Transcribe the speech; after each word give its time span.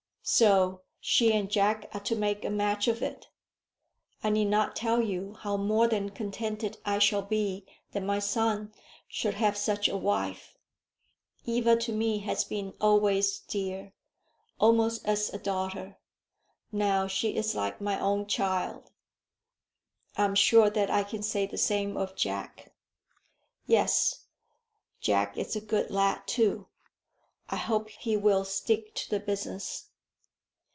So 0.23 0.83
she 1.01 1.33
and 1.33 1.49
Jack 1.51 1.89
are 1.93 1.99
to 2.01 2.15
make 2.15 2.45
a 2.45 2.49
match 2.49 2.87
of 2.87 3.01
it. 3.01 3.27
I 4.23 4.29
need 4.29 4.45
not 4.45 4.77
tell 4.77 5.01
you 5.01 5.33
how 5.33 5.57
more 5.57 5.87
than 5.87 6.11
contented 6.11 6.77
I 6.85 6.99
shall 6.99 7.23
be 7.23 7.65
that 7.91 8.03
my 8.03 8.19
son 8.19 8.71
should 9.09 9.33
have 9.33 9.57
such 9.57 9.89
a 9.89 9.97
wife. 9.97 10.55
Eva 11.43 11.75
to 11.77 11.91
me 11.91 12.19
has 12.19 12.45
been 12.45 12.75
always 12.79 13.39
dear, 13.39 13.93
almost 14.57 15.03
as 15.05 15.33
a 15.33 15.37
daughter. 15.39 15.97
Now 16.71 17.07
she 17.07 17.35
is 17.35 17.53
like 17.55 17.81
my 17.81 17.99
own 17.99 18.25
child." 18.27 18.91
"I 20.15 20.23
am 20.23 20.35
sure 20.35 20.69
that 20.69 20.89
I 20.89 21.03
can 21.03 21.23
say 21.23 21.45
the 21.45 21.57
same 21.57 21.97
of 21.97 22.15
Jack." 22.15 22.71
"Yes; 23.65 24.27
Jack 25.01 25.35
is 25.37 25.57
a 25.57 25.61
good 25.61 25.89
lad 25.91 26.25
too. 26.25 26.67
I 27.49 27.57
hope 27.57 27.89
he 27.89 28.15
will 28.15 28.45
stick 28.45 28.93
to 28.95 29.09
the 29.09 29.19
business." 29.19 29.87